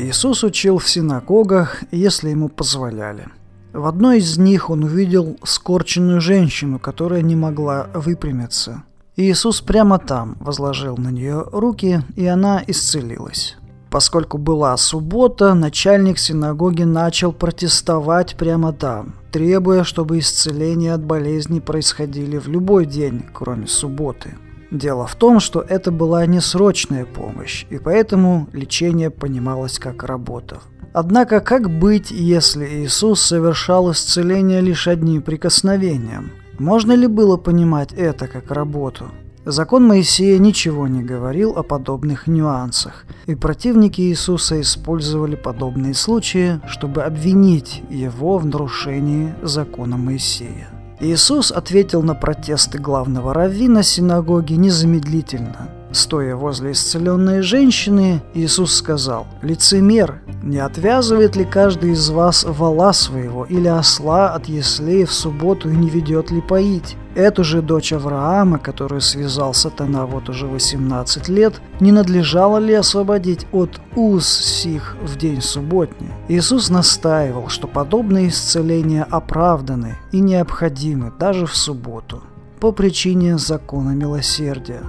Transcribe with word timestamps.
Иисус 0.00 0.44
учил 0.44 0.78
в 0.78 0.88
синагогах, 0.88 1.82
если 1.90 2.30
ему 2.30 2.48
позволяли. 2.48 3.28
В 3.74 3.84
одной 3.84 4.18
из 4.18 4.38
них 4.38 4.70
он 4.70 4.84
увидел 4.84 5.38
скорченную 5.44 6.22
женщину, 6.22 6.78
которая 6.78 7.20
не 7.20 7.36
могла 7.36 7.88
выпрямиться. 7.92 8.84
Иисус 9.16 9.60
прямо 9.60 9.98
там 9.98 10.38
возложил 10.40 10.96
на 10.96 11.10
нее 11.10 11.44
руки, 11.52 12.00
и 12.16 12.24
она 12.26 12.64
исцелилась. 12.66 13.58
Поскольку 13.90 14.38
была 14.38 14.74
суббота, 14.78 15.52
начальник 15.52 16.18
синагоги 16.18 16.84
начал 16.84 17.32
протестовать 17.32 18.36
прямо 18.36 18.72
там, 18.72 19.16
требуя, 19.30 19.84
чтобы 19.84 20.20
исцеления 20.20 20.94
от 20.94 21.04
болезни 21.04 21.60
происходили 21.60 22.38
в 22.38 22.48
любой 22.48 22.86
день, 22.86 23.22
кроме 23.34 23.66
субботы. 23.66 24.30
Дело 24.70 25.06
в 25.06 25.16
том, 25.16 25.40
что 25.40 25.60
это 25.60 25.90
была 25.90 26.26
не 26.26 26.40
срочная 26.40 27.04
помощь, 27.04 27.66
и 27.70 27.78
поэтому 27.78 28.48
лечение 28.52 29.10
понималось 29.10 29.78
как 29.78 30.04
работа. 30.04 30.60
Однако 30.92 31.40
как 31.40 31.70
быть, 31.70 32.10
если 32.10 32.66
Иисус 32.66 33.20
совершал 33.20 33.90
исцеление 33.92 34.60
лишь 34.60 34.88
одним 34.88 35.22
прикосновением? 35.22 36.32
Можно 36.58 36.92
ли 36.92 37.06
было 37.06 37.36
понимать 37.36 37.92
это 37.92 38.26
как 38.28 38.50
работу? 38.50 39.06
Закон 39.44 39.86
Моисея 39.86 40.38
ничего 40.38 40.86
не 40.86 41.02
говорил 41.02 41.56
о 41.56 41.62
подобных 41.62 42.26
нюансах, 42.26 43.06
и 43.26 43.34
противники 43.34 44.02
Иисуса 44.02 44.60
использовали 44.60 45.34
подобные 45.34 45.94
случаи, 45.94 46.60
чтобы 46.68 47.02
обвинить 47.02 47.82
его 47.88 48.36
в 48.38 48.44
нарушении 48.44 49.34
закона 49.42 49.96
Моисея. 49.96 50.68
Иисус 51.00 51.50
ответил 51.50 52.02
на 52.02 52.14
протесты 52.14 52.78
главного 52.78 53.32
раввина 53.32 53.82
синагоги 53.82 54.52
незамедлительно. 54.52 55.79
Стоя 55.92 56.36
возле 56.36 56.72
исцеленной 56.72 57.42
женщины, 57.42 58.22
Иисус 58.34 58.74
сказал, 58.74 59.26
«Лицемер, 59.42 60.22
не 60.42 60.58
отвязывает 60.58 61.34
ли 61.34 61.44
каждый 61.44 61.92
из 61.92 62.08
вас 62.10 62.44
вала 62.44 62.92
своего 62.92 63.44
или 63.44 63.66
осла 63.66 64.32
от 64.34 64.46
яслей 64.46 65.04
в 65.04 65.12
субботу 65.12 65.68
и 65.68 65.76
не 65.76 65.90
ведет 65.90 66.30
ли 66.30 66.40
поить? 66.40 66.96
Эту 67.16 67.42
же 67.42 67.60
дочь 67.60 67.92
Авраама, 67.92 68.58
которую 68.58 69.00
связал 69.00 69.52
сатана 69.52 70.06
вот 70.06 70.28
уже 70.28 70.46
18 70.46 71.28
лет, 71.28 71.60
не 71.80 71.90
надлежало 71.90 72.58
ли 72.58 72.72
освободить 72.72 73.48
от 73.50 73.80
уз 73.96 74.28
сих 74.28 74.96
в 75.02 75.16
день 75.16 75.42
субботний? 75.42 76.10
Иисус 76.28 76.70
настаивал, 76.70 77.48
что 77.48 77.66
подобные 77.66 78.28
исцеления 78.28 79.02
оправданы 79.02 79.98
и 80.12 80.20
необходимы 80.20 81.12
даже 81.18 81.46
в 81.46 81.56
субботу 81.56 82.22
по 82.60 82.70
причине 82.70 83.38
закона 83.38 83.90
милосердия. 83.90 84.82